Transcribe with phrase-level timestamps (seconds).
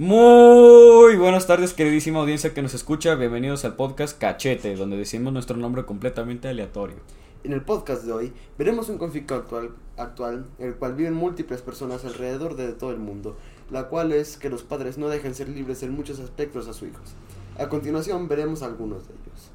[0.00, 3.16] Muy buenas tardes, queridísima audiencia que nos escucha.
[3.16, 6.96] Bienvenidos al podcast Cachete, donde decimos nuestro nombre completamente aleatorio.
[7.44, 11.60] En el podcast de hoy veremos un conflicto actual, actual en el cual viven múltiples
[11.60, 13.36] personas alrededor de todo el mundo,
[13.70, 16.88] la cual es que los padres no dejan ser libres en muchos aspectos a sus
[16.88, 17.12] hijos.
[17.58, 19.50] A continuación veremos algunos de ellos.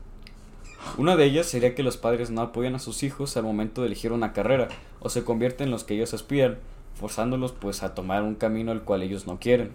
[1.00, 3.88] Una de ellas sería que los padres no apoyan a sus hijos al momento de
[3.88, 4.68] elegir una carrera
[5.00, 6.59] o se convierten en los que ellos aspiran,
[6.93, 9.71] forzándolos pues a tomar un camino al cual ellos no quieren.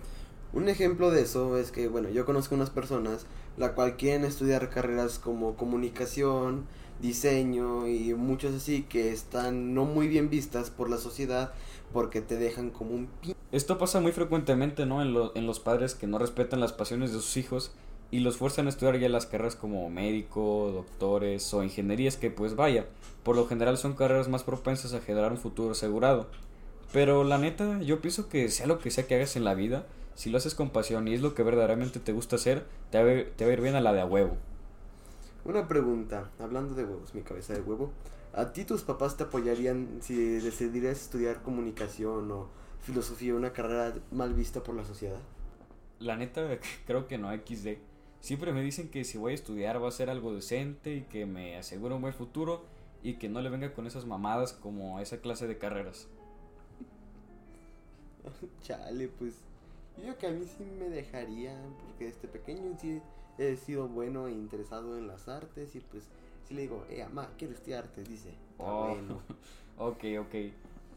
[0.52, 4.68] Un ejemplo de eso es que, bueno, yo conozco unas personas la cual quieren estudiar
[4.70, 6.64] carreras como comunicación,
[7.00, 11.52] diseño y muchas así que están no muy bien vistas por la sociedad
[11.92, 15.02] porque te dejan como un pi Esto pasa muy frecuentemente, ¿no?
[15.02, 17.72] En, lo- en los padres que no respetan las pasiones de sus hijos
[18.10, 22.56] y los fuerzan a estudiar ya las carreras como médico, doctores o ingenierías que pues
[22.56, 22.86] vaya,
[23.22, 26.27] por lo general son carreras más propensas a generar un futuro asegurado.
[26.92, 29.86] Pero la neta, yo pienso que sea lo que sea que hagas en la vida,
[30.20, 33.09] si lo haces con pasión y es lo que verdaderamente te gusta hacer, te va
[33.09, 34.37] a ir, te va a ir bien a la de a huevo.
[35.47, 37.91] Una pregunta, hablando de huevos, mi cabeza de huevo.
[38.34, 42.48] ¿A ti tus papás te apoyarían si decidieras estudiar comunicación o
[42.83, 45.20] filosofía, una carrera mal vista por la sociedad?
[46.00, 46.47] La neta,
[46.87, 47.78] creo que no XD.
[48.20, 51.25] Siempre me dicen que si voy a estudiar va a ser algo decente y que
[51.25, 52.66] me asegura un buen futuro
[53.03, 56.09] y que no le venga con esas mamadas como esa clase de carreras.
[58.62, 59.33] Chale, pues
[59.96, 63.00] yo digo que a mí sí me dejarían, porque desde pequeño sí
[63.38, 66.05] he sido bueno e interesado en las artes y pues
[66.47, 68.30] sí le digo, eh, mamá, quiero estudiar artes, dice.
[68.58, 69.20] "Ah, Oh, bueno.
[69.78, 70.34] ok, ok.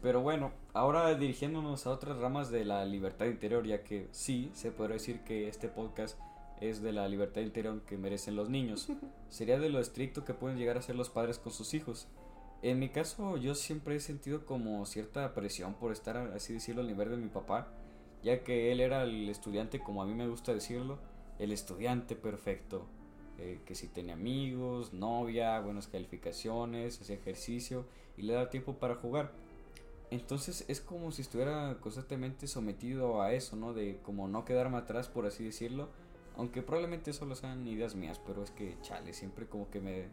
[0.02, 4.70] Pero bueno, ahora dirigiéndonos a otras ramas de la libertad interior, ya que sí, se
[4.70, 6.18] podría decir que este podcast
[6.60, 8.88] es de la libertad interior que merecen los niños.
[9.30, 12.06] Sería de lo estricto que pueden llegar a ser los padres con sus hijos.
[12.62, 16.86] En mi caso, yo siempre he sentido como cierta presión por estar, así decirlo, al
[16.86, 17.68] nivel de mi papá,
[18.24, 20.98] ya que él era el estudiante, como a mí me gusta decirlo,
[21.38, 22.86] el estudiante perfecto.
[23.38, 27.84] eh, que si tenía amigos, novia, buenas calificaciones, hacía ejercicio
[28.16, 29.32] y le daba tiempo para jugar.
[30.10, 33.72] Entonces es como si estuviera constantemente sometido a eso, ¿no?
[33.74, 35.88] De como no quedarme atrás, por así decirlo.
[36.36, 40.08] Aunque probablemente solo sean ideas mías, pero es que, chale, siempre como que me...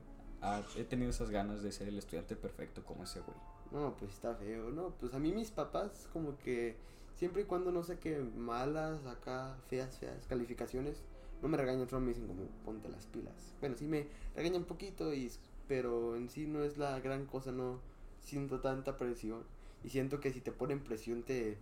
[0.77, 3.37] he tenido esas ganas de ser el estudiante perfecto como ese güey.
[3.71, 4.89] No, pues está feo, ¿no?
[4.99, 6.75] Pues a mí mis papás como que
[7.15, 11.03] siempre y cuando no sé qué malas, acá feas, feas calificaciones,
[11.41, 13.55] no me regañan, solo me dicen como ponte las pilas.
[13.59, 15.31] Bueno, sí me regañan un poquito, y,
[15.67, 17.79] pero en sí no es la gran cosa, no
[18.19, 19.43] siento tanta presión.
[19.83, 21.57] Y siento que si te ponen presión te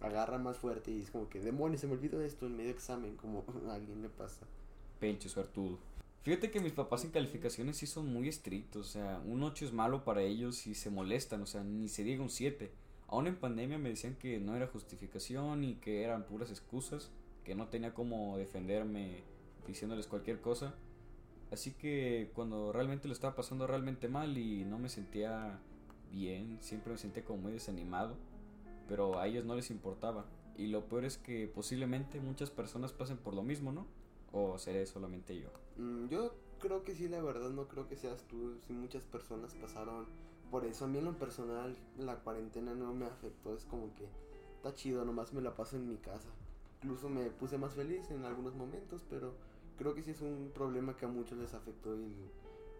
[0.00, 3.16] agarra más fuerte y es como que demonios, se me olvidó esto en medio examen,
[3.16, 4.46] como a alguien le pasa.
[4.98, 5.78] Pinche suertudo.
[6.24, 9.74] Fíjate que mis papás en calificaciones sí son muy estrictos, o sea, un 8 es
[9.74, 12.72] malo para ellos y se molestan, o sea, ni se diga un 7.
[13.08, 17.10] Aún en pandemia me decían que no era justificación y que eran puras excusas,
[17.44, 19.18] que no tenía cómo defenderme
[19.66, 20.74] diciéndoles cualquier cosa.
[21.52, 25.60] Así que cuando realmente lo estaba pasando realmente mal y no me sentía
[26.10, 28.16] bien, siempre me sentía como muy desanimado,
[28.88, 30.24] pero a ellos no les importaba.
[30.56, 33.86] Y lo peor es que posiblemente muchas personas pasen por lo mismo, ¿no?
[34.36, 35.48] ¿O seré solamente yo?
[35.76, 38.58] Mm, yo creo que sí, la verdad, no creo que seas tú.
[38.66, 40.06] Si muchas personas pasaron
[40.50, 40.86] por eso.
[40.86, 43.54] A mí en lo personal, la cuarentena no me afectó.
[43.54, 44.08] Es como que
[44.56, 46.28] está chido, nomás me la paso en mi casa.
[46.82, 49.34] Incluso me puse más feliz en algunos momentos, pero
[49.78, 52.12] creo que sí es un problema que a muchos les afectó y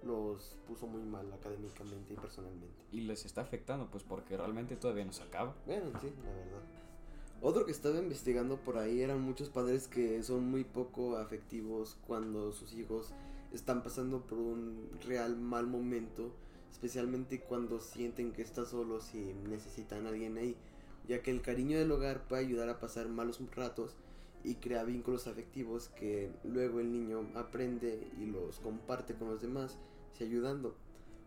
[0.05, 2.83] los puso muy mal académicamente y personalmente.
[2.91, 5.55] Y les está afectando, pues porque realmente todavía no se acaba.
[5.67, 6.84] Bueno, sí, la verdad.
[7.41, 12.53] Otro que estaba investigando por ahí eran muchos padres que son muy poco afectivos cuando
[12.53, 13.13] sus hijos
[13.53, 16.33] están pasando por un real mal momento,
[16.73, 20.57] especialmente cuando sienten que están solos y necesitan a alguien ahí,
[21.07, 23.97] ya que el cariño del hogar puede ayudar a pasar malos ratos
[24.43, 29.79] y crea vínculos afectivos que luego el niño aprende y los comparte con los demás,
[30.13, 30.75] se ayudando.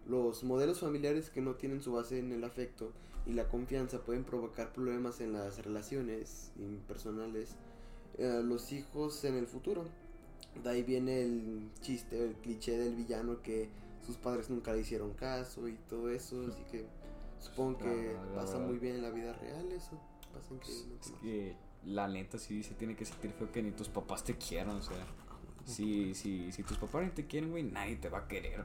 [0.06, 2.91] Los modelos familiares que no tienen su base en el afecto
[3.25, 6.52] y la confianza pueden provocar problemas en las relaciones
[6.88, 7.56] personales,
[8.18, 9.84] eh, los hijos en el futuro.
[10.64, 13.70] De ahí viene el chiste, el cliché del villano que
[14.05, 16.85] sus padres nunca le hicieron caso y todo eso, así que
[17.40, 18.66] supongo que Ah, pasa ah.
[18.66, 20.00] muy bien en la vida real eso,
[20.34, 21.55] pasa increíblemente Es que
[21.85, 24.82] la neta sí se tiene que sentir feo que ni tus papás te quieran, o
[24.82, 25.05] sea.
[25.66, 28.64] Si, si, si tus papás ni te quieren, güey, nadie te va a querer.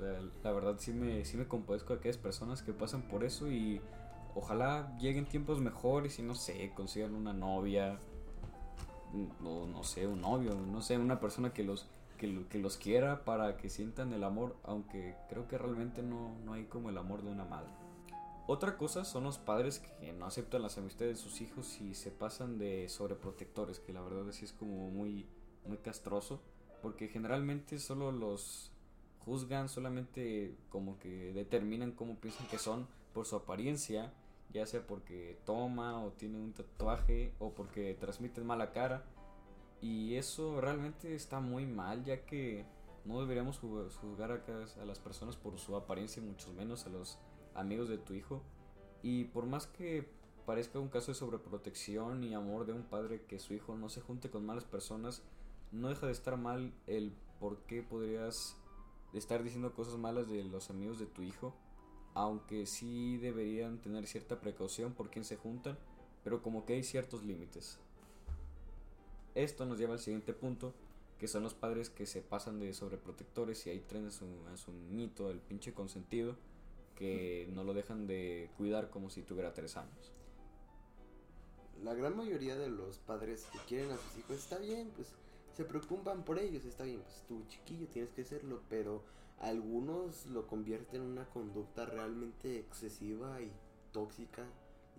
[0.00, 3.50] Sea, la verdad sí me, sí me compadezco de aquellas personas que pasan por eso
[3.50, 3.80] y
[4.34, 7.98] ojalá lleguen tiempos mejores y no sé, consigan una novia,
[9.44, 11.86] o no sé, un novio, no sé, una persona que los,
[12.16, 16.54] que, que los quiera para que sientan el amor, aunque creo que realmente no, no
[16.54, 17.70] hay como el amor de una madre.
[18.46, 22.10] Otra cosa son los padres que no aceptan las amistades de sus hijos y se
[22.10, 25.26] pasan de sobreprotectores, que la verdad sí es como muy,
[25.66, 26.40] muy castroso,
[26.82, 28.72] porque generalmente solo los
[29.24, 34.12] juzgan, solamente como que determinan cómo piensan que son por su apariencia,
[34.52, 39.04] ya sea porque toma o tiene un tatuaje o porque transmiten mala cara.
[39.80, 42.66] Y eso realmente está muy mal, ya que
[43.04, 47.18] no deberíamos juzgar a, las personas por su apariencia, mucho menos a los
[47.54, 48.42] amigos de tu hijo.
[49.02, 50.06] Y por más que
[50.44, 54.00] parezca un caso de sobreprotección y amor de un padre que su hijo no se
[54.00, 55.22] junte con malas personas,
[55.72, 58.56] no deja de estar mal el por qué podrías
[59.12, 61.54] estar diciendo cosas malas de los amigos de tu hijo.
[62.14, 65.78] Aunque sí deberían tener cierta precaución por quién se juntan,
[66.24, 67.78] pero como que hay ciertos límites.
[69.34, 70.74] Esto nos lleva al siguiente punto,
[71.18, 74.56] que son los padres que se pasan de sobreprotectores y ahí traen a su, a
[74.56, 74.72] su
[75.30, 76.36] el pinche consentido,
[76.96, 80.12] que no lo dejan de cuidar como si tuviera tres años.
[81.82, 85.08] La gran mayoría de los padres que quieren a sus hijos está bien, pues
[85.54, 89.02] se preocupan por ellos, está bien, pues tú chiquillo tienes que serlo, pero
[89.40, 93.50] algunos lo convierten en una conducta realmente excesiva y
[93.92, 94.44] tóxica,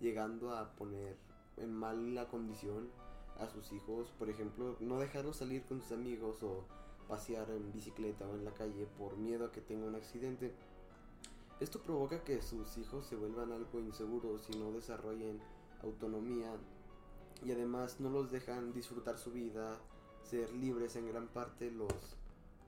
[0.00, 1.16] llegando a poner
[1.56, 2.90] en mala condición
[3.38, 6.64] a sus hijos, por ejemplo, no dejarlos salir con sus amigos o
[7.08, 10.52] pasear en bicicleta o en la calle por miedo a que tenga un accidente.
[11.60, 15.40] Esto provoca que sus hijos se vuelvan algo inseguros y no desarrollen
[15.82, 16.52] autonomía
[17.44, 19.78] y además no los dejan disfrutar su vida,
[20.24, 21.92] ser libres en gran parte, los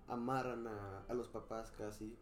[0.09, 2.15] amarran a, los papás casi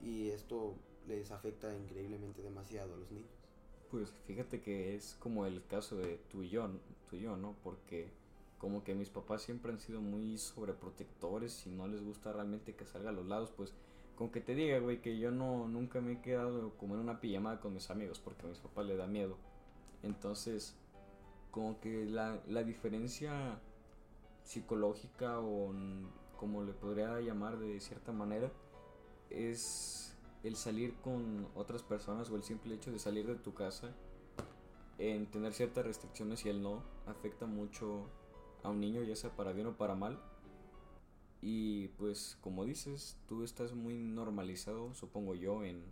[0.00, 0.74] y esto
[1.06, 3.30] les afecta increíblemente demasiado a los niños.
[3.90, 6.68] Pues fíjate que es como el caso de tú y yo,
[7.08, 7.54] tú y yo, ¿no?
[7.62, 8.08] Porque
[8.58, 12.86] como que mis papás siempre han sido muy sobreprotectores y no les gusta realmente que
[12.86, 13.72] salga a los lados, pues
[14.16, 17.20] con que te diga, güey, que yo no nunca me he quedado como en una
[17.20, 19.36] pijamada con mis amigos porque a mis papás le da miedo.
[20.02, 20.74] Entonces,
[21.50, 23.60] como que la, la diferencia
[24.46, 25.74] psicológica o
[26.38, 28.50] como le podría llamar de cierta manera
[29.28, 33.94] es el salir con otras personas o el simple hecho de salir de tu casa
[34.98, 38.08] en tener ciertas restricciones y el no afecta mucho
[38.62, 40.18] a un niño ya sea para bien o para mal
[41.48, 45.82] y pues como dices, tú estás muy normalizado, supongo yo, en,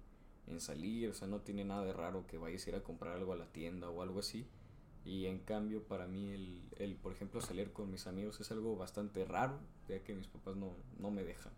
[0.46, 3.16] en salir, o sea, no tiene nada de raro que vayas a ir a comprar
[3.16, 4.46] algo a la tienda o algo así.
[5.04, 8.76] Y en cambio para mí el, el por ejemplo, salir con mis amigos es algo
[8.76, 9.58] bastante raro,
[9.88, 11.52] ya que mis papás no, no me dejan.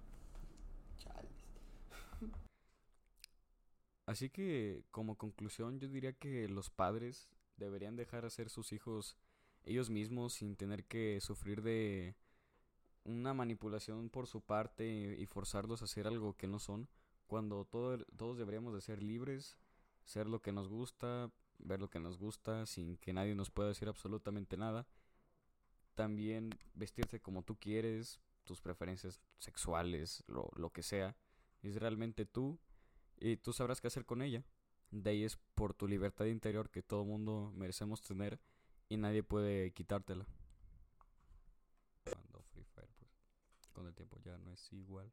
[4.06, 9.16] Así que como conclusión yo diría que los padres deberían dejar hacer sus hijos
[9.64, 12.14] ellos mismos sin tener que sufrir de
[13.04, 16.88] una manipulación por su parte y forzarlos a hacer algo que no son,
[17.26, 19.56] cuando todo, todos deberíamos de ser libres,
[20.04, 23.68] ser lo que nos gusta, ver lo que nos gusta, sin que nadie nos pueda
[23.68, 24.86] decir absolutamente nada.
[25.94, 31.16] También vestirse como tú quieres, tus preferencias sexuales, lo, lo que sea,
[31.62, 32.58] es realmente tú
[33.18, 34.44] y tú sabrás qué hacer con ella.
[34.90, 38.38] De ahí es por tu libertad interior que todo mundo merecemos tener
[38.88, 40.26] y nadie puede quitártela.
[43.76, 45.12] con el tiempo ya no es igual.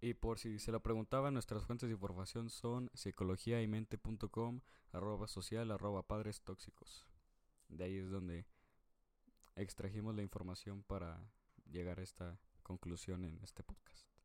[0.00, 4.60] Y por si se lo preguntaba, nuestras fuentes de información son psicologiaymente.com,
[4.92, 7.06] arroba social, arroba padres tóxicos.
[7.68, 8.46] De ahí es donde
[9.56, 11.20] extrajimos la información para
[11.70, 14.17] llegar a esta conclusión en este podcast.